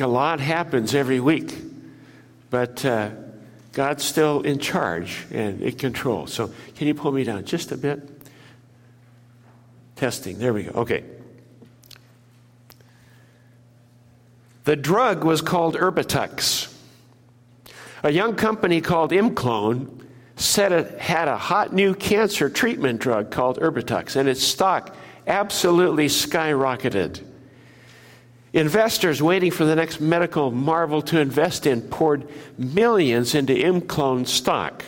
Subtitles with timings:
[0.00, 1.54] a lot happens every week,
[2.50, 3.10] but uh,
[3.72, 6.26] God's still in charge and in control.
[6.26, 8.08] So, can you pull me down just a bit?
[9.96, 10.38] Testing.
[10.38, 10.80] There we go.
[10.80, 11.04] Okay.
[14.64, 16.72] The drug was called Erbitux.
[18.02, 20.02] A young company called Imclone
[20.36, 24.94] said it had a hot new cancer treatment drug called Erbitux, and its stock
[25.26, 27.24] absolutely skyrocketed.
[28.56, 34.82] Investors waiting for the next medical marvel to invest in poured millions into Imclone stock.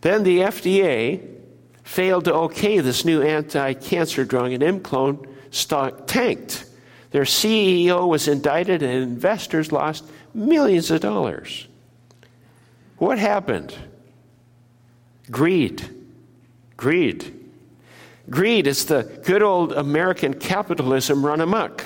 [0.00, 1.20] Then the FDA
[1.82, 6.64] failed to okay this new anti cancer drug, and Imclone stock tanked.
[7.10, 11.68] Their CEO was indicted, and investors lost millions of dollars.
[12.96, 13.74] What happened?
[15.30, 15.86] Greed.
[16.78, 17.34] Greed.
[18.30, 21.84] Greed is the good old American capitalism run amok,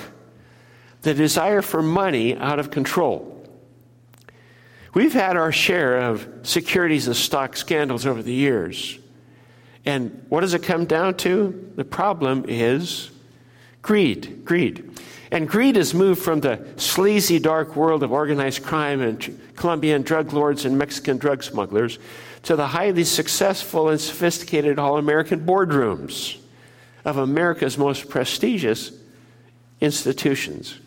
[1.03, 3.29] the desire for money out of control.
[4.93, 8.99] We've had our share of securities and stock scandals over the years.
[9.85, 11.71] And what does it come down to?
[11.75, 13.11] The problem is
[13.81, 14.45] greed.
[14.45, 14.89] Greed.
[15.31, 20.31] And greed has moved from the sleazy, dark world of organized crime and Colombian drug
[20.31, 21.97] lords and Mexican drug smugglers
[22.43, 26.37] to the highly successful and sophisticated all American boardrooms
[27.03, 28.91] of America's most prestigious
[29.81, 30.79] institutions.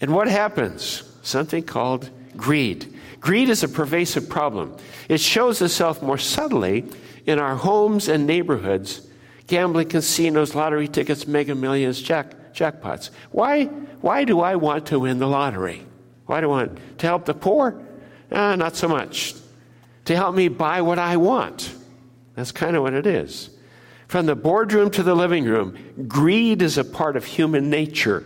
[0.00, 1.02] And what happens?
[1.22, 2.92] Something called greed.
[3.20, 4.76] Greed is a pervasive problem.
[5.08, 6.84] It shows itself more subtly
[7.24, 9.06] in our homes and neighborhoods
[9.46, 13.10] gambling casinos, lottery tickets, mega millions, jack, jackpots.
[13.30, 13.64] Why,
[14.00, 15.86] why do I want to win the lottery?
[16.26, 17.80] Why do I want to help the poor?
[18.30, 19.34] Uh, not so much.
[20.06, 21.72] To help me buy what I want.
[22.34, 23.50] That's kind of what it is.
[24.08, 28.24] From the boardroom to the living room, greed is a part of human nature.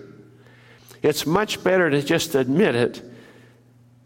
[1.02, 3.02] It's much better to just admit it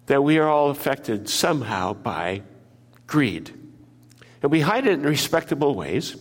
[0.07, 2.43] that we are all affected somehow by
[3.07, 3.51] greed.
[4.43, 6.17] And we hide it in respectable ways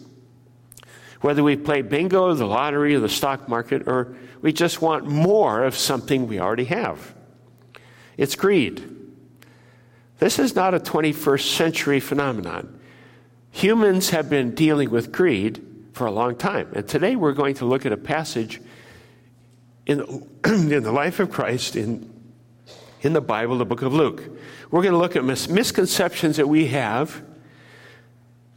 [1.24, 5.64] whether we play bingo, the lottery, or the stock market, or we just want more
[5.64, 7.16] of something we already have.
[8.18, 8.84] It's greed.
[10.19, 12.78] This is not a 21st century phenomenon.
[13.52, 16.69] Humans have been dealing with greed for a long time.
[16.74, 18.59] And today we're going to look at a passage
[19.86, 20.00] in,
[20.46, 22.12] in the life of Christ in,
[23.02, 24.24] in the Bible, the book of Luke.
[24.72, 27.22] We're going to look at mis- misconceptions that we have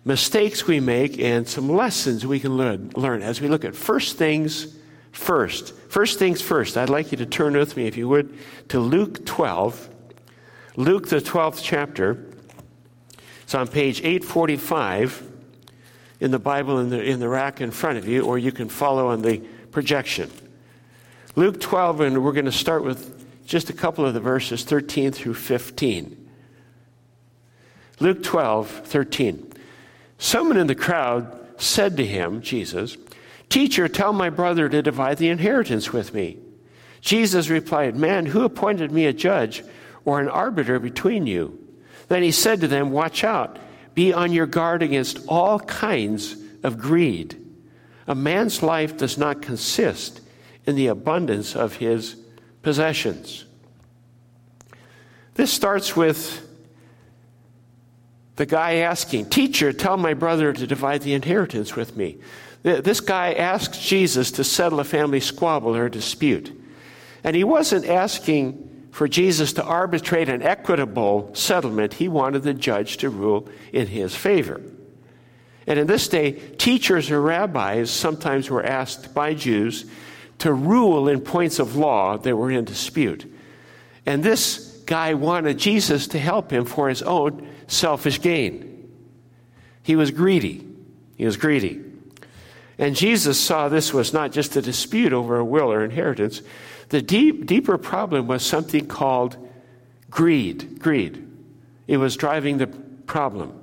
[0.04, 4.16] mistakes we make and some lessons we can learn, learn as we look at first
[4.16, 4.76] things
[5.10, 5.75] first.
[5.88, 6.76] First things first.
[6.76, 8.38] I'd like you to turn with me, if you would,
[8.69, 9.91] to Luke 12.
[10.76, 12.25] Luke, the 12th chapter.
[13.42, 15.32] It's on page 845
[16.20, 18.69] in the Bible in the, in the rack in front of you, or you can
[18.69, 19.38] follow on the
[19.70, 20.31] projection.
[21.36, 25.12] Luke 12, and we're going to start with just a couple of the verses, 13
[25.12, 26.30] through 15.
[28.00, 29.52] Luke 12, 13.
[30.16, 32.97] Someone in the crowd said to him, Jesus,
[33.50, 36.38] Teacher, tell my brother to divide the inheritance with me.
[37.02, 39.62] Jesus replied, Man, who appointed me a judge
[40.06, 41.58] or an arbiter between you?
[42.08, 43.58] Then he said to them, Watch out,
[43.94, 47.36] be on your guard against all kinds of greed.
[48.06, 50.22] A man's life does not consist
[50.66, 52.16] in the abundance of his
[52.62, 53.44] possessions.
[55.34, 56.43] This starts with
[58.37, 62.19] the guy asking, Teacher, tell my brother to divide the inheritance with me.
[62.62, 66.53] This guy asks Jesus to settle a family squabble or dispute.
[67.22, 72.97] And he wasn't asking for Jesus to arbitrate an equitable settlement, he wanted the judge
[72.98, 74.60] to rule in his favor.
[75.66, 79.84] And in this day, teachers or rabbis sometimes were asked by Jews
[80.38, 83.32] to rule in points of law that were in dispute.
[84.04, 88.91] And this guy wanted Jesus to help him for his own selfish gain.
[89.82, 90.66] He was greedy.
[91.16, 91.82] He was greedy.
[92.78, 96.42] And Jesus saw this was not just a dispute over a will or inheritance.
[96.91, 99.36] The deep, deeper problem was something called
[100.10, 100.78] greed.
[100.78, 101.27] Greed.
[101.86, 103.59] It was driving the problem.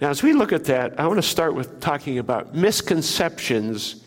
[0.00, 4.04] Now, as we look at that, I want to start with talking about misconceptions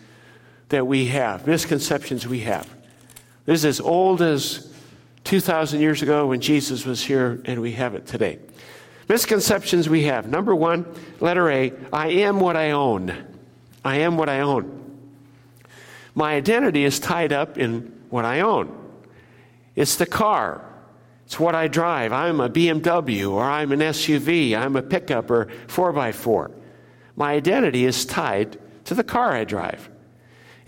[0.69, 1.45] that we have.
[1.45, 2.67] Misconceptions we have.
[3.45, 4.71] This is as old as
[5.23, 8.39] 2,000 years ago when Jesus was here, and we have it today.
[9.07, 10.27] Misconceptions we have.
[10.27, 10.85] Number one,
[11.19, 13.15] letter A I am what I own.
[13.83, 14.75] I am what I own.
[16.13, 18.75] My identity is tied up in what I own.
[19.75, 20.63] It's the car.
[21.25, 22.11] It's what I drive.
[22.11, 24.55] I'm a BMW or I'm an SUV.
[24.57, 26.51] I'm a pickup or 4x4.
[27.15, 29.89] My identity is tied to the car I drive.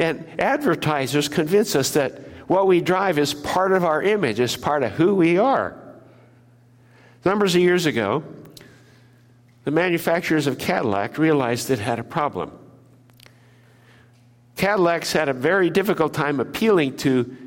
[0.01, 2.19] And advertisers convince us that
[2.51, 5.73] What we drive is part of our image, it's part of who we are.
[7.23, 8.25] Numbers of years ago,
[9.63, 12.51] the manufacturers of Cadillac realized it had a problem.
[14.57, 17.37] Cadillacs had a very difficult time appealing to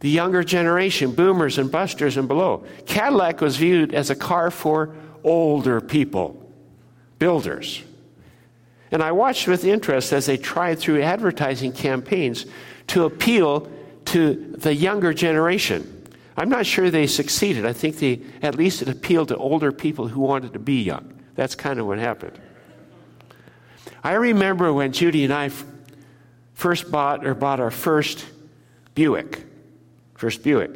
[0.00, 2.64] the younger generation, boomers and busters and below.
[2.86, 6.50] Cadillac was viewed as a car for older people,
[7.18, 7.82] builders.
[8.96, 12.46] And I watched with interest as they tried through advertising campaigns
[12.86, 13.70] to appeal
[14.06, 16.08] to the younger generation.
[16.34, 17.66] I'm not sure they succeeded.
[17.66, 21.12] I think they at least it appealed to older people who wanted to be young.
[21.34, 22.40] That's kind of what happened.
[24.02, 25.50] I remember when Judy and I
[26.54, 28.24] first bought or bought our first
[28.94, 29.44] Buick.
[30.14, 30.70] First Buick.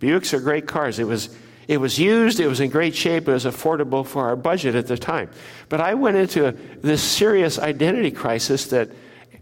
[0.00, 0.98] Buicks are great cars.
[0.98, 4.36] It was it was used, it was in great shape, it was affordable for our
[4.36, 5.30] budget at the time.
[5.68, 6.52] But I went into
[6.82, 8.90] this serious identity crisis that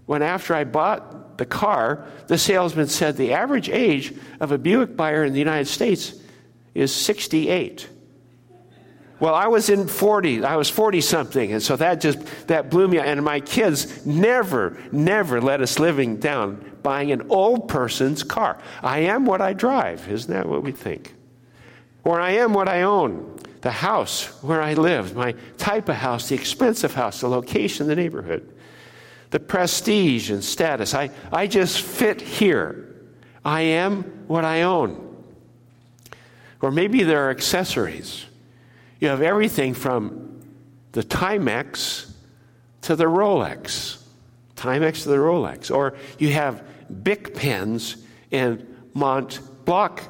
[0.06, 4.96] when after I bought the car, the salesman said the average age of a Buick
[4.96, 6.14] buyer in the United States
[6.74, 7.88] is 68.
[9.20, 10.44] Well, I was in 40.
[10.44, 11.52] I was 40 something.
[11.52, 12.98] And so that just, that blew me.
[12.98, 18.58] And my kids never, never let us living down buying an old person's car.
[18.82, 20.08] I am what I drive.
[20.08, 21.14] Isn't that what we think?
[22.04, 23.38] Or I am what I own.
[23.60, 27.94] The house where I live, my type of house, the expensive house, the location, the
[27.94, 28.52] neighborhood,
[29.30, 30.94] the prestige and status.
[30.94, 32.96] I, I just fit here.
[33.44, 35.16] I am what I own.
[36.60, 38.24] Or maybe there are accessories.
[38.98, 40.40] You have everything from
[40.92, 42.12] the Timex
[42.82, 44.02] to the Rolex.
[44.56, 45.74] Timex to the Rolex.
[45.74, 46.64] Or you have
[47.02, 47.96] Bic pens
[48.30, 50.02] and Mont Blanc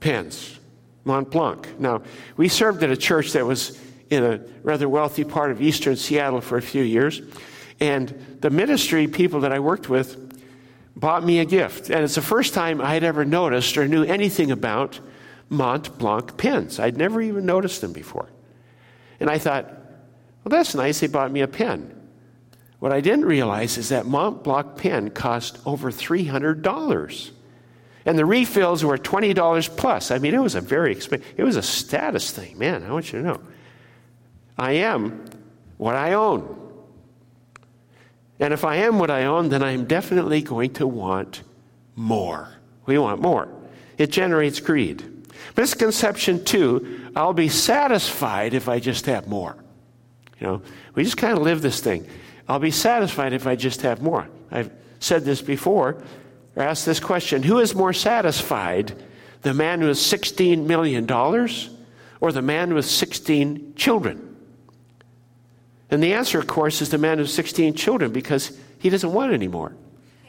[0.00, 0.58] pens.
[1.04, 1.78] Mont Blanc.
[1.78, 2.02] Now,
[2.36, 3.78] we served at a church that was
[4.10, 7.20] in a rather wealthy part of eastern Seattle for a few years.
[7.80, 10.20] And the ministry people that I worked with
[10.96, 11.90] bought me a gift.
[11.90, 15.00] And it's the first time I had ever noticed or knew anything about
[15.48, 16.78] Mont Blanc pens.
[16.78, 18.28] I'd never even noticed them before.
[19.20, 21.00] And I thought, well, that's nice.
[21.00, 21.90] They bought me a pen.
[22.78, 27.30] What I didn't realize is that Mont Blanc pen cost over $300.
[28.06, 30.10] And the refills were $20 plus.
[30.10, 32.58] I mean, it was a very expensive, it was a status thing.
[32.58, 33.40] Man, I want you to know.
[34.58, 35.24] I am
[35.78, 36.60] what I own.
[38.40, 41.42] And if I am what I own, then I'm definitely going to want
[41.96, 42.48] more.
[42.86, 43.48] We want more.
[43.96, 45.10] It generates greed.
[45.56, 49.56] Misconception two I'll be satisfied if I just have more.
[50.40, 50.62] You know,
[50.94, 52.06] we just kind of live this thing.
[52.48, 54.28] I'll be satisfied if I just have more.
[54.50, 56.02] I've said this before,
[56.56, 58.94] or asked this question Who is more satisfied,
[59.42, 61.10] the man with $16 million
[62.20, 64.36] or the man with 16 children?
[65.90, 69.32] And the answer, of course, is the man with 16 children because he doesn't want
[69.32, 69.72] any more.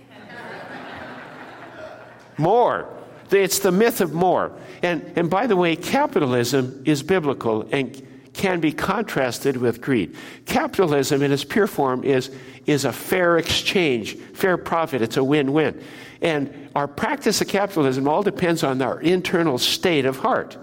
[2.37, 2.89] more.
[3.31, 4.51] It's the myth of more.
[4.83, 10.15] And, and by the way, capitalism is biblical and can be contrasted with greed.
[10.45, 12.29] Capitalism, in its pure form, is,
[12.65, 15.01] is a fair exchange, fair profit.
[15.01, 15.81] It's a win win.
[16.21, 20.57] And our practice of capitalism all depends on our internal state of heart,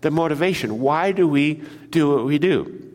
[0.00, 0.80] the motivation.
[0.80, 2.94] Why do we do what we do?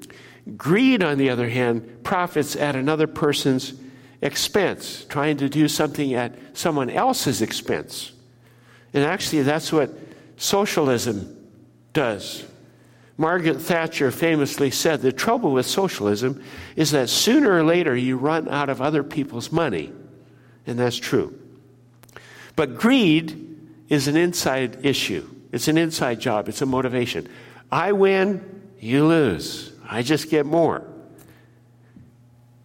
[0.56, 3.74] Greed, on the other hand, profits at another person's
[4.21, 8.12] expense, trying to do something at someone else's expense.
[8.94, 9.91] And actually, that's what
[10.38, 11.36] socialism
[11.93, 12.46] does.
[13.17, 16.43] Margaret Thatcher famously said the trouble with socialism
[16.75, 19.91] is that sooner or later you run out of other people's money.
[20.67, 21.38] And that's true.
[22.55, 23.57] But greed
[23.89, 27.27] is an inside issue, it's an inside job, it's a motivation.
[27.71, 29.74] I win, you lose.
[29.89, 30.86] I just get more.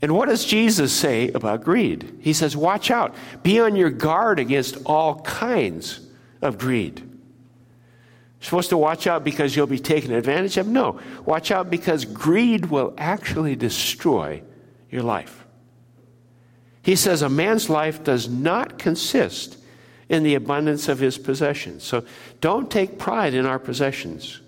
[0.03, 2.19] And what does Jesus say about greed?
[2.21, 6.01] He says, Watch out, be on your guard against all kinds
[6.43, 7.09] of greed.
[8.43, 10.67] Supposed to watch out because you'll be taken advantage of?
[10.67, 11.01] No.
[11.25, 14.43] Watch out because greed will actually destroy
[14.91, 15.47] your life.
[16.83, 19.59] He says a man's life does not consist
[20.09, 21.85] in the abundance of his possessions.
[21.85, 22.05] So
[22.41, 24.41] don't take pride in our possessions.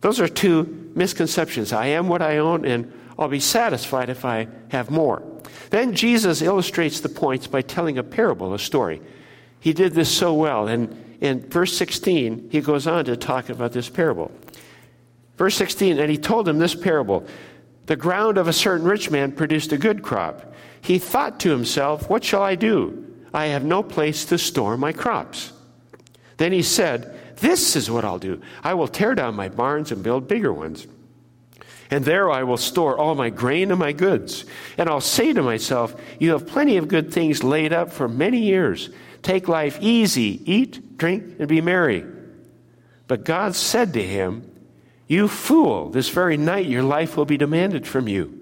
[0.00, 1.74] Those are two misconceptions.
[1.74, 5.22] I am what I own, and I'll be satisfied if I have more.
[5.68, 9.02] Then Jesus illustrates the points by telling a parable, a story.
[9.60, 10.68] He did this so well.
[10.68, 14.30] And in verse 16, he goes on to talk about this parable.
[15.36, 17.26] Verse 16, and he told him this parable
[17.86, 20.54] The ground of a certain rich man produced a good crop.
[20.80, 23.00] He thought to himself, What shall I do?
[23.32, 25.52] I have no place to store my crops.
[26.36, 28.40] Then he said, This is what I'll do.
[28.62, 30.86] I will tear down my barns and build bigger ones
[31.90, 34.44] And there I will store all my grain and my goods.
[34.78, 38.40] And I'll say to myself, You have plenty of good things laid up for many
[38.40, 38.90] years.
[39.22, 42.04] Take life easy, eat, drink, and be merry.
[43.06, 44.50] But God said to him,
[45.06, 48.40] You fool, this very night your life will be demanded from you.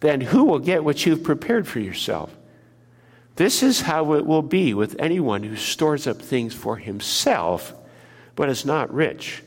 [0.00, 2.34] Then who will get what you've prepared for yourself?
[3.36, 7.74] This is how it will be with anyone who stores up things for himself,
[8.34, 9.42] but is not rich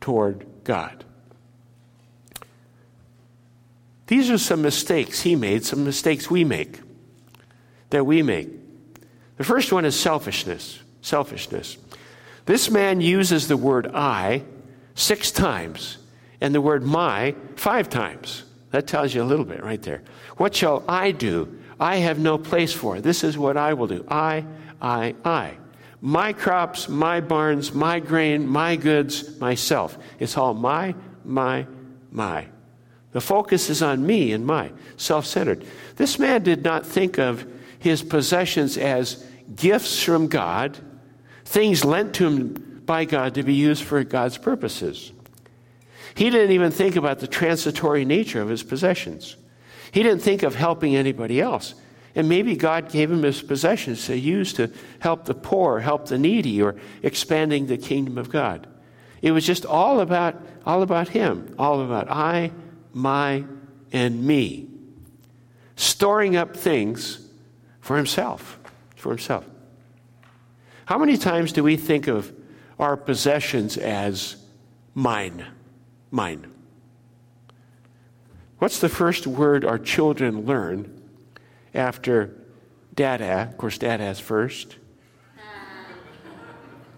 [0.00, 1.04] toward God.
[4.06, 6.80] These are some mistakes he made, some mistakes we make,
[7.90, 8.48] that we make.
[9.36, 10.80] The first one is selfishness.
[11.00, 11.76] Selfishness.
[12.46, 14.44] This man uses the word I
[14.94, 15.98] six times
[16.40, 18.44] and the word my five times.
[18.70, 20.02] That tells you a little bit right there.
[20.36, 21.60] What shall I do?
[21.78, 22.96] I have no place for.
[22.96, 23.02] it.
[23.02, 24.04] This is what I will do.
[24.08, 24.44] I,
[24.80, 25.56] I, I.
[26.00, 29.96] My crops, my barns, my grain, my goods, myself.
[30.18, 31.66] It's all my, my,
[32.10, 32.46] my.
[33.12, 35.64] The focus is on me and my, self centered.
[35.96, 37.46] This man did not think of
[37.78, 39.24] his possessions as
[39.54, 40.76] gifts from God,
[41.44, 45.12] things lent to him by God to be used for God's purposes.
[46.14, 49.36] He didn't even think about the transitory nature of his possessions.
[49.90, 51.74] He didn't think of helping anybody else.
[52.14, 54.70] And maybe God gave him his possessions to use to
[55.00, 58.68] help the poor, help the needy, or expanding the kingdom of God.
[59.20, 62.52] It was just all about, all about him, all about I
[62.94, 63.44] my,
[63.92, 64.68] and me.
[65.76, 67.26] Storing up things
[67.80, 68.58] for himself.
[68.96, 69.44] For himself.
[70.86, 72.32] How many times do we think of
[72.78, 74.36] our possessions as
[74.94, 75.46] mine?
[76.10, 76.50] Mine.
[78.58, 81.02] What's the first word our children learn
[81.74, 82.34] after
[82.94, 83.48] dada?
[83.50, 84.76] Of course, dada's first.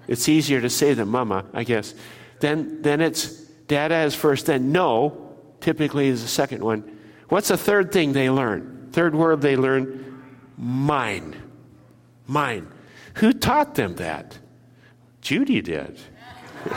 [0.09, 1.95] It's easier to say than mama, I guess.
[2.40, 3.28] Then, then it's
[3.66, 6.99] dada is first, then no, typically is the second one.
[7.28, 8.88] What's the third thing they learn?
[8.93, 10.23] Third word they learn
[10.57, 11.35] mine.
[12.26, 12.69] Mine.
[13.16, 14.38] Who taught them that?
[15.23, 15.99] Judy did.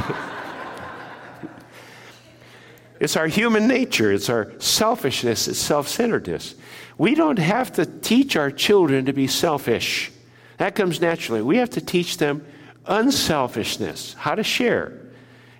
[2.99, 6.55] it's our human nature, it's our selfishness, it's self centeredness.
[6.97, 10.11] We don't have to teach our children to be selfish.
[10.57, 11.41] That comes naturally.
[11.41, 12.45] We have to teach them
[12.85, 14.97] unselfishness, how to share.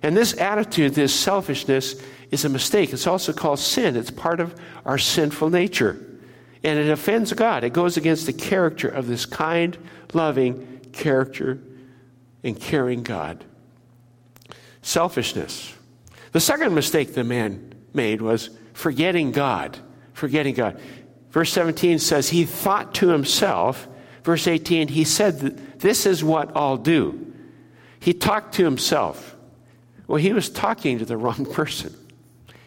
[0.02, 2.92] And this attitude, this selfishness, is a mistake.
[2.92, 3.96] It's also called sin.
[3.96, 6.09] It's part of our sinful nature.
[6.62, 7.64] And it offends God.
[7.64, 9.76] It goes against the character of this kind,
[10.12, 11.58] loving character
[12.42, 13.44] and caring God.
[14.82, 15.74] Selfishness.
[16.32, 19.78] The second mistake the man made was forgetting God.
[20.12, 20.80] Forgetting God.
[21.30, 23.88] Verse 17 says, He thought to himself.
[24.22, 27.32] Verse 18, he said, This is what I'll do.
[28.00, 29.36] He talked to himself.
[30.06, 31.94] Well, he was talking to the wrong person.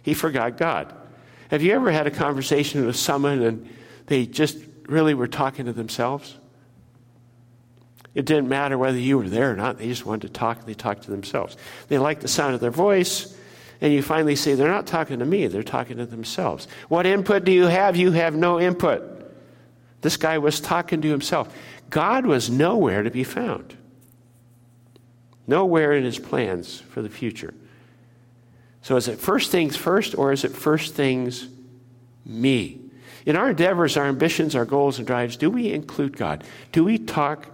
[0.02, 0.94] He forgot God.
[1.50, 3.70] Have you ever had a conversation with someone and
[4.08, 4.58] they just
[4.88, 6.38] really were talking to themselves?
[8.14, 9.80] It didn't matter whether you were there or not.
[9.80, 11.58] They just wanted to talk and they talked to themselves.
[11.88, 13.36] They liked the sound of their voice,
[13.82, 16.68] and you finally say, They're not talking to me, they're talking to themselves.
[16.90, 17.96] What input do you have?
[17.96, 19.10] You have no input.
[20.02, 21.56] This guy was talking to himself.
[21.90, 23.76] God was nowhere to be found,
[25.48, 27.54] nowhere in his plans for the future.
[28.82, 31.48] So is it first things first, or is it first things
[32.26, 32.83] me?
[33.26, 36.44] In our endeavors, our ambitions, our goals, and drives, do we include God?
[36.72, 37.48] Do we talk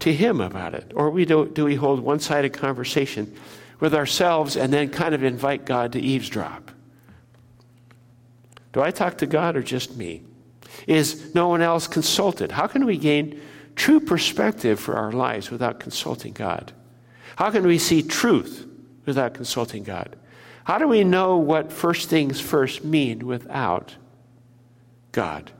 [0.00, 0.92] to Him about it?
[0.94, 3.34] Or we do, do we hold one sided conversation
[3.80, 6.70] with ourselves and then kind of invite God to eavesdrop?
[8.72, 10.22] Do I talk to God or just me?
[10.86, 12.52] Is no one else consulted?
[12.52, 13.40] How can we gain
[13.74, 16.72] true perspective for our lives without consulting God?
[17.36, 18.66] How can we see truth
[19.04, 20.16] without consulting God?
[20.64, 23.94] How do we know what first things first mean without
[25.16, 25.50] God?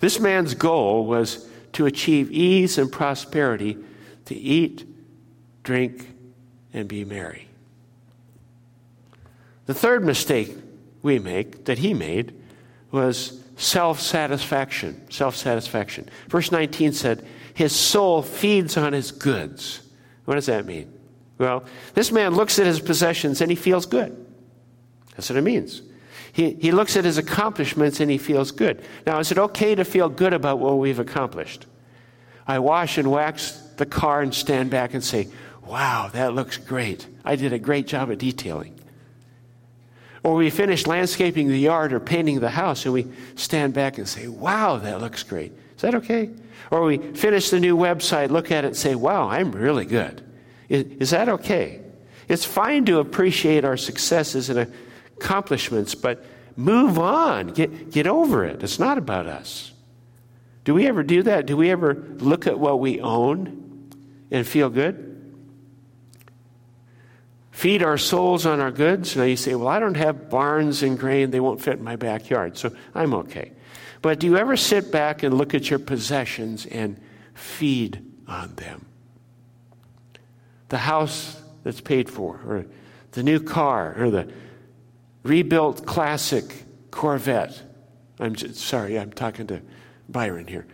[0.00, 3.78] This man's goal was to achieve ease and prosperity,
[4.24, 4.84] to eat,
[5.62, 6.08] drink,
[6.72, 7.46] and be merry.
[9.66, 10.52] The third mistake
[11.02, 12.34] we make, that he made,
[12.90, 15.08] was self satisfaction.
[15.08, 16.08] Self satisfaction.
[16.28, 19.80] Verse 19 said, His soul feeds on his goods.
[20.24, 20.92] What does that mean?
[21.38, 21.62] Well,
[21.94, 24.26] this man looks at his possessions and he feels good.
[25.14, 25.82] That's what it means.
[26.32, 28.82] He, he looks at his accomplishments and he feels good.
[29.06, 31.66] Now, is it okay to feel good about what we've accomplished?
[32.46, 35.28] I wash and wax the car and stand back and say,
[35.66, 37.06] Wow, that looks great.
[37.24, 38.78] I did a great job of detailing.
[40.24, 44.08] Or we finish landscaping the yard or painting the house and we stand back and
[44.08, 45.52] say, Wow, that looks great.
[45.76, 46.30] Is that okay?
[46.70, 50.22] Or we finish the new website, look at it, and say, Wow, I'm really good.
[50.70, 51.80] Is, is that okay?
[52.28, 54.72] It's fine to appreciate our successes and
[55.22, 56.24] accomplishments, but
[56.56, 57.48] move on.
[57.48, 58.62] Get, get over it.
[58.62, 59.72] It's not about us.
[60.64, 61.46] Do we ever do that?
[61.46, 63.90] Do we ever look at what we own
[64.30, 65.08] and feel good?
[67.50, 69.16] Feed our souls on our goods?
[69.16, 71.96] Now you say, well, I don't have barns and grain, they won't fit in my
[71.96, 73.52] backyard, so I'm okay.
[74.00, 77.00] But do you ever sit back and look at your possessions and
[77.34, 78.86] feed on them?
[80.70, 82.66] The house that's paid for, or
[83.12, 84.32] the new car, or the
[85.22, 87.60] rebuilt classic Corvette.
[88.18, 89.62] I'm just, sorry, I'm talking to
[90.08, 90.66] Byron here.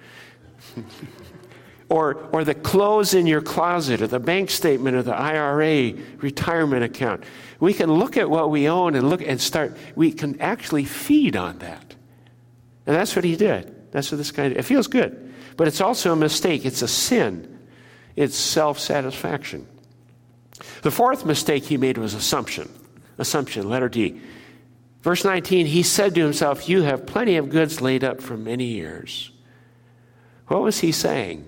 [1.89, 6.85] or, or the clothes in your closet, or the bank statement, or the IRA retirement
[6.85, 7.25] account.
[7.61, 11.37] We can look at what we own and look and start, we can actually feed
[11.37, 11.95] on that.
[12.87, 13.93] And that's what he did.
[13.93, 14.59] That's what this guy did.
[14.59, 15.35] It feels good.
[15.57, 16.65] But it's also a mistake.
[16.65, 17.59] It's a sin.
[18.17, 19.67] It's self satisfaction.
[20.83, 22.69] The fourth mistake he made was assumption.
[23.19, 24.21] Assumption, letter D.
[25.03, 28.65] Verse 19, he said to himself, You have plenty of goods laid up for many
[28.65, 29.31] years.
[30.49, 31.47] What was he saying?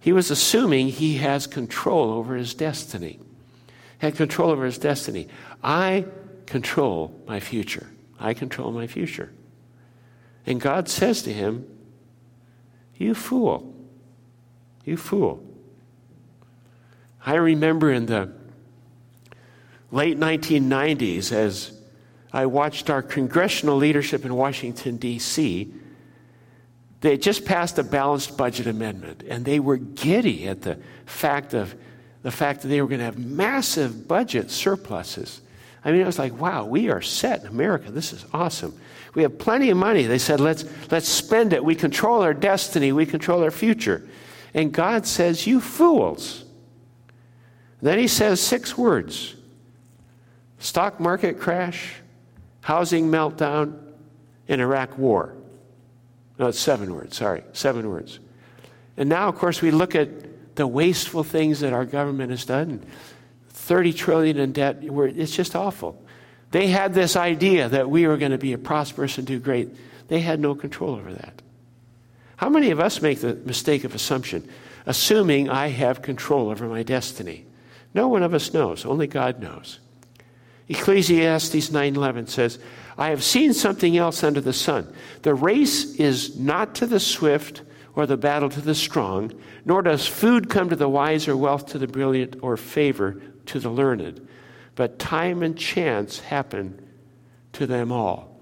[0.00, 3.18] He was assuming he has control over his destiny.
[3.98, 5.28] Had control over his destiny.
[5.62, 6.06] I
[6.46, 7.88] control my future.
[8.18, 9.32] I control my future.
[10.46, 11.66] And God says to him,
[12.96, 13.74] You fool.
[14.84, 15.42] You fool.
[17.26, 18.32] I remember in the
[19.90, 21.72] late 1990s as
[22.32, 25.72] I watched our congressional leadership in Washington, D.C.
[27.00, 31.74] They just passed a balanced budget amendment, and they were giddy at the fact of
[32.22, 35.40] the fact that they were going to have massive budget surpluses.
[35.84, 37.90] I mean, it was like, wow, we are set in America.
[37.90, 38.78] This is awesome.
[39.14, 40.02] We have plenty of money.
[40.02, 41.64] They said, let's, let's spend it.
[41.64, 44.06] We control our destiny, we control our future.
[44.52, 46.44] And God says, You fools.
[47.80, 49.36] Then he says six words
[50.58, 51.94] stock market crash,
[52.60, 53.78] housing meltdown,
[54.48, 55.34] and Iraq war.
[56.38, 58.20] No, it's seven words, sorry, seven words.
[58.96, 62.84] And now, of course, we look at the wasteful things that our government has done
[63.50, 64.78] 30 trillion in debt.
[64.82, 66.02] It's just awful.
[66.50, 69.68] They had this idea that we were going to be prosperous and do great.
[70.08, 71.42] They had no control over that.
[72.36, 74.48] How many of us make the mistake of assumption,
[74.86, 77.44] assuming I have control over my destiny?
[77.94, 79.80] No one of us knows, only God knows.
[80.68, 82.58] Ecclesiastes 9:11 says,
[82.96, 84.86] "I have seen something else under the sun.
[85.22, 87.62] The race is not to the swift
[87.94, 89.32] or the battle to the strong,
[89.64, 93.58] nor does food come to the wise or wealth to the brilliant or favor to
[93.58, 94.26] the learned,
[94.76, 96.78] but time and chance happen
[97.54, 98.40] to them all.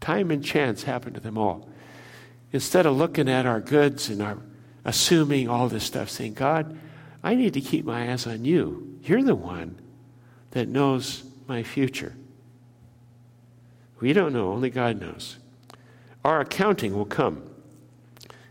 [0.00, 1.68] Time and chance happen to them all.
[2.52, 4.38] Instead of looking at our goods and our
[4.84, 6.78] assuming all this stuff, saying, God,
[7.24, 8.98] I need to keep my eyes on you.
[9.02, 9.80] You're the one
[10.52, 12.14] that knows my future.
[14.00, 15.36] We don't know, only God knows.
[16.24, 17.48] Our accounting will come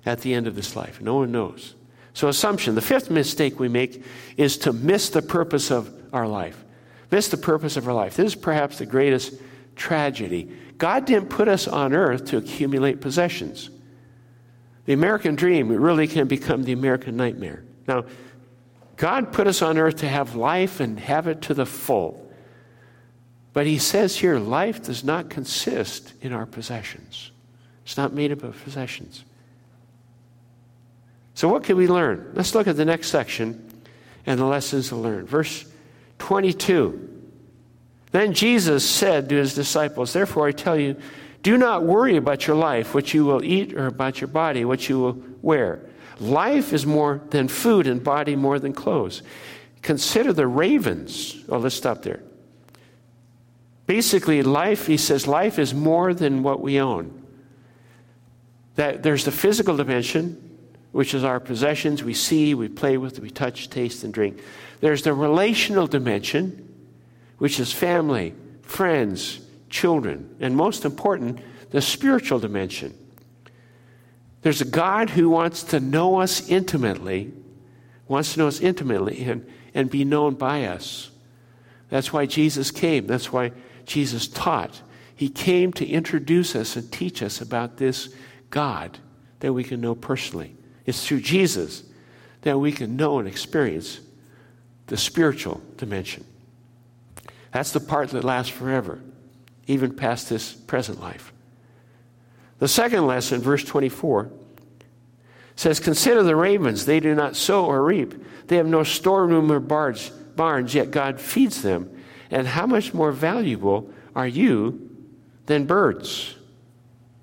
[0.06, 1.02] at the end of this life.
[1.02, 1.76] No one knows.
[2.14, 2.76] So, assumption.
[2.76, 4.04] The fifth mistake we make
[4.38, 6.64] is to miss the purpose of our life.
[7.12, 8.16] Miss the purpose of our life.
[8.16, 9.34] This is perhaps the greatest
[9.76, 10.50] tragedy.
[10.78, 13.70] God didn't put us on earth to accumulate possessions.
[14.86, 17.64] The American dream really can become the American nightmare.
[17.88, 18.06] Now,
[18.98, 22.25] God put us on earth to have life and have it to the full.
[23.56, 27.32] But he says here life does not consist in our possessions,
[27.86, 29.24] it's not made up of possessions.
[31.36, 32.32] So, what can we learn?
[32.34, 33.66] Let's look at the next section
[34.26, 35.26] and the lessons to learn.
[35.26, 35.66] Verse
[36.20, 37.10] 22.
[38.12, 40.98] Then Jesus said to his disciples, Therefore I tell you,
[41.42, 44.90] do not worry about your life, what you will eat, or about your body, what
[44.90, 45.80] you will wear.
[46.20, 49.22] Life is more than food, and body more than clothes.
[49.82, 51.42] Consider the ravens.
[51.48, 52.22] Oh, let's stop there.
[53.88, 57.24] Basically, life, he says, life is more than what we own.
[58.76, 60.58] That there's the physical dimension,
[60.92, 64.42] which is our possessions we see, we play with, we touch, taste, and drink.
[64.80, 66.74] There's the relational dimension,
[67.38, 71.40] which is family, friends, children, and most important,
[71.72, 72.94] the spiritual dimension.
[74.42, 77.34] There's a God who wants to know us intimately,
[78.08, 81.10] wants to know us intimately and, and be known by us.
[81.90, 83.08] That's why Jesus came.
[83.08, 83.52] That's why
[83.86, 84.82] Jesus taught.
[85.16, 88.14] He came to introduce us and teach us about this
[88.50, 89.00] God
[89.40, 90.56] that we can know personally.
[90.86, 91.84] It's through Jesus
[92.42, 94.00] that we can know and experience
[94.88, 96.26] the spiritual dimension.
[97.52, 99.02] That's the part that lasts forever,
[99.68, 101.32] even past this present life.
[102.60, 104.32] The second lesson, verse 24,
[105.56, 106.86] says, Consider the ravens.
[106.86, 108.14] They do not sow or reap,
[108.48, 111.90] they have no storeroom or barns, yet God feeds them.
[112.36, 114.90] And how much more valuable are you
[115.46, 116.36] than birds?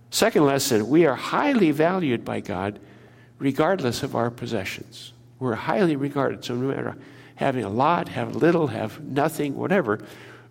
[0.08, 2.80] Second lesson we are highly valued by God
[3.38, 5.12] regardless of our possessions.
[5.38, 6.46] We're highly regarded.
[6.46, 6.96] So no matter
[7.34, 10.02] having a lot, have little, have nothing, whatever,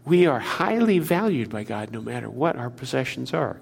[0.06, 3.60] we are highly valued by God no matter what our possessions are.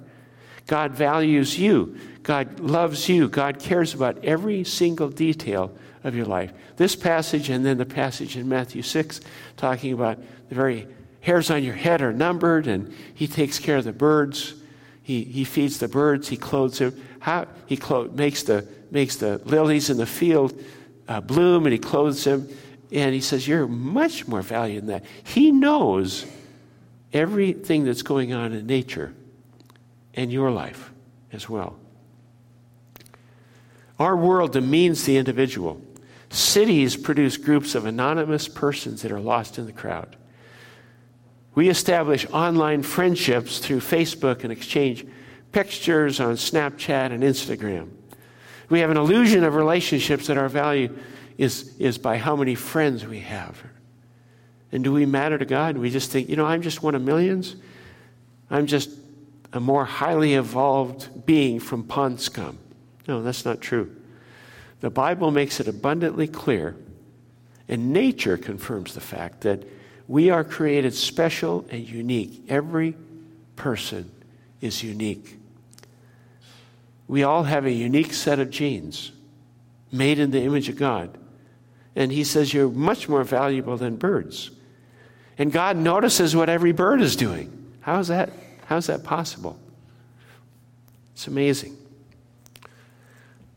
[0.68, 1.96] God values you.
[2.24, 3.30] God loves you.
[3.30, 5.72] God cares about every single detail
[6.04, 6.54] of your life.
[6.78, 9.22] This passage and then the passage in Matthew 6
[9.58, 10.88] talking about the very
[11.22, 14.54] hairs on your head are numbered and he takes care of the birds.
[15.04, 16.28] He, he feeds the birds.
[16.28, 17.02] He clothes them.
[17.20, 20.62] How, he clo- makes, the, makes the lilies in the field
[21.08, 22.48] uh, bloom and he clothes them.
[22.92, 25.10] And he says, You're much more valuable than that.
[25.24, 26.26] He knows
[27.14, 29.14] everything that's going on in nature
[30.14, 30.92] and your life
[31.32, 31.78] as well.
[34.00, 35.82] Our world demeans the individual.
[36.30, 40.16] Cities produce groups of anonymous persons that are lost in the crowd.
[41.56, 45.06] We establish online friendships through Facebook and exchange
[45.52, 47.90] pictures on Snapchat and Instagram.
[48.70, 50.96] We have an illusion of relationships that our value
[51.38, 53.62] is, is by how many friends we have.
[54.72, 55.78] And do we matter to God?
[55.78, 57.56] We just think, you know, I'm just one of millions.
[58.52, 58.92] I'm just
[59.52, 62.60] a more highly evolved being from pond scum.
[63.08, 63.96] No, that's not true.
[64.80, 66.76] The Bible makes it abundantly clear,
[67.68, 69.64] and nature confirms the fact that
[70.08, 72.44] we are created special and unique.
[72.50, 72.96] Every
[73.56, 74.10] person
[74.62, 75.38] is unique.
[77.08, 79.12] We all have a unique set of genes
[79.92, 81.18] made in the image of God.
[81.96, 84.52] And he says you're much more valuable than birds.
[85.38, 87.74] And God notices what every bird is doing.
[87.82, 88.32] How is that?
[88.66, 89.60] How is that possible?
[91.14, 91.76] It's amazing.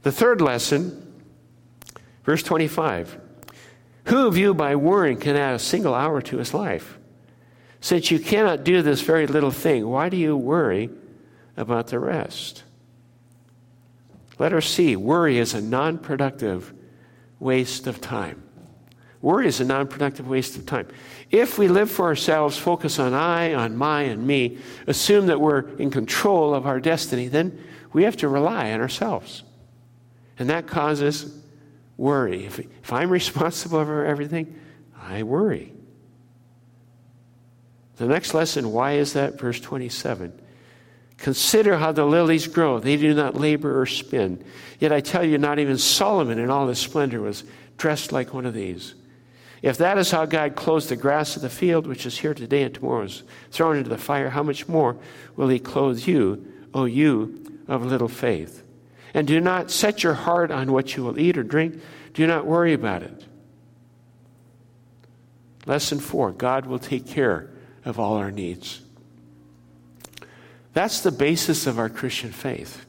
[0.02, 1.01] The third lesson
[2.24, 3.18] Verse 25
[4.06, 6.98] Who of you by worrying can add a single hour to his life?
[7.80, 10.90] Since you cannot do this very little thing, why do you worry
[11.56, 12.62] about the rest?
[14.38, 16.72] Letter C worry is a non productive
[17.40, 18.42] waste of time.
[19.20, 20.88] Worry is a non productive waste of time.
[21.30, 25.68] If we live for ourselves, focus on I, on my, and me, assume that we're
[25.78, 27.58] in control of our destiny, then
[27.92, 29.42] we have to rely on ourselves.
[30.38, 31.41] And that causes
[32.02, 32.44] worry.
[32.44, 34.58] If, if I'm responsible for everything,
[35.00, 35.72] I worry.
[37.96, 39.38] The next lesson, why is that?
[39.38, 40.38] Verse 27.
[41.18, 42.80] Consider how the lilies grow.
[42.80, 44.44] They do not labor or spin.
[44.80, 47.44] Yet I tell you, not even Solomon in all his splendor was
[47.78, 48.94] dressed like one of these.
[49.62, 52.64] If that is how God clothes the grass of the field, which is here today
[52.64, 54.96] and tomorrow is thrown into the fire, how much more
[55.36, 58.61] will he clothe you, O you of little faith?
[59.14, 61.80] And do not set your heart on what you will eat or drink.
[62.14, 63.26] Do not worry about it.
[65.66, 67.50] Lesson four God will take care
[67.84, 68.80] of all our needs.
[70.72, 72.86] That's the basis of our Christian faith.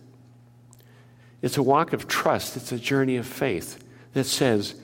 [1.42, 3.84] It's a walk of trust, it's a journey of faith
[4.14, 4.76] that says,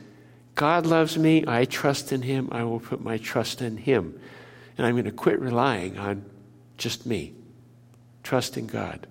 [0.55, 4.19] God loves me, I trust in Him, I will put my trust in Him.
[4.77, 6.25] And I'm going to quit relying on
[6.77, 7.33] just me.
[8.23, 9.07] Trust in God.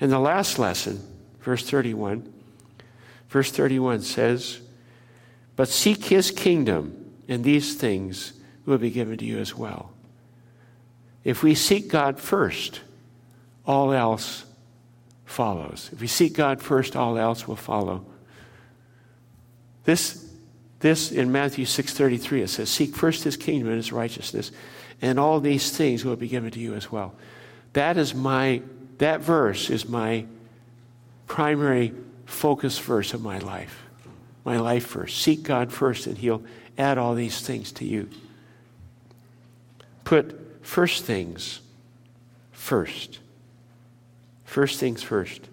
[0.00, 1.02] And the last lesson,
[1.40, 2.32] verse 31,
[3.28, 4.60] verse 31 says,
[5.56, 8.32] But seek his kingdom, and these things
[8.64, 9.92] will be given to you as well.
[11.22, 12.80] If we seek God first,
[13.66, 14.44] all else
[15.26, 15.90] follows.
[15.92, 18.06] If we seek God first, all else will follow.
[19.84, 20.26] This,
[20.80, 24.50] this in Matthew 6.33, it says, Seek first his kingdom and his righteousness,
[25.02, 27.14] and all these things will be given to you as well.
[27.74, 28.62] That is my
[29.00, 30.26] that verse is my
[31.26, 31.94] primary
[32.26, 33.82] focus verse of my life.
[34.44, 35.14] My life verse.
[35.14, 36.42] Seek God first, and He'll
[36.76, 38.10] add all these things to you.
[40.04, 41.60] Put first things
[42.52, 43.20] first.
[44.44, 45.48] First things first.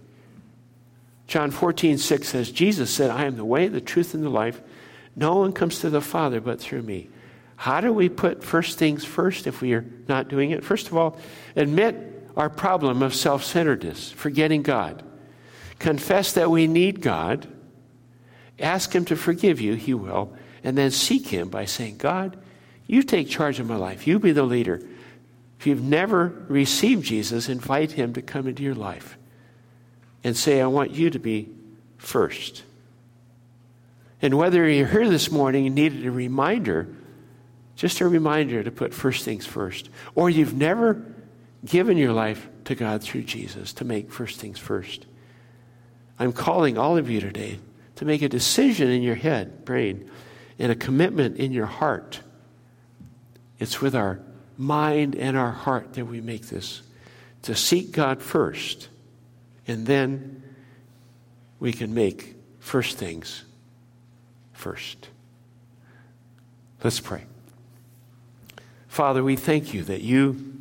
[1.28, 4.62] John 14, 6 says, Jesus said, I am the way, the truth, and the life.
[5.16, 7.08] No one comes to the Father but through me.
[7.56, 10.66] How do we put first things first if we are not doing it?
[10.66, 11.18] First of all,
[11.56, 15.04] admit our problem of self centeredness, forgetting God.
[15.80, 17.48] Confess that we need God.
[18.60, 20.38] Ask Him to forgive you, He will.
[20.64, 22.38] And then seek Him by saying, God,
[22.86, 24.08] you take charge of my life.
[24.08, 24.82] You be the leader.
[25.60, 29.18] If you've never received Jesus, invite Him to come into your life
[30.24, 31.50] and say, I want you to be
[31.98, 32.64] first.
[34.22, 36.88] And whether you're here this morning and needed a reminder,
[37.76, 41.04] just a reminder to put first things first, or you've never
[41.68, 45.06] given your life to God through Jesus to make first things first.
[46.18, 47.60] I'm calling all of you today
[47.98, 50.10] to make a decision in your head, brain,
[50.58, 52.22] and a commitment in your heart.
[53.60, 54.20] It's with our
[54.58, 56.82] mind and our heart that we make this
[57.44, 58.88] to seek God first,
[59.68, 60.42] and then
[61.60, 63.44] we can make first things
[64.54, 65.10] first.
[66.84, 67.26] Let's pray.
[68.88, 70.57] Father, we thank you that you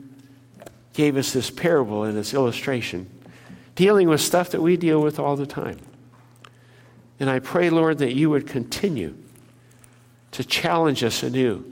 [0.96, 3.06] gave us this parable and this illustration
[3.74, 5.78] dealing with stuff that we deal with all the time.
[7.20, 9.14] And I pray, Lord, that you would continue
[10.32, 11.64] to challenge us anew,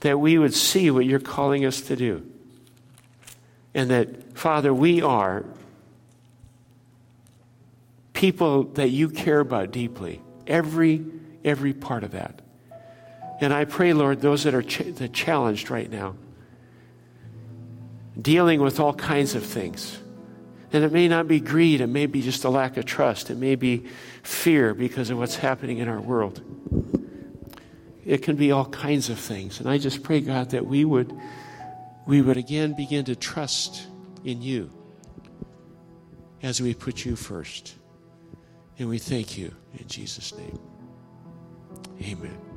[0.00, 2.24] that we would see what you're calling us to do.
[3.74, 5.44] And that, Father, we are
[8.12, 11.04] people that you care about deeply, every,
[11.44, 12.40] every part of that.
[13.40, 16.14] And I pray, Lord, those that are ch- that challenged right now,
[18.20, 19.98] dealing with all kinds of things.
[20.72, 23.36] And it may not be greed, it may be just a lack of trust, it
[23.36, 23.86] may be
[24.22, 26.42] fear because of what's happening in our world.
[28.04, 29.60] It can be all kinds of things.
[29.60, 31.14] And I just pray, God, that we would
[32.06, 33.86] we would again begin to trust
[34.24, 34.70] in you
[36.42, 37.74] as we put you first.
[38.78, 40.58] And we thank you in Jesus' name.
[42.00, 42.47] Amen.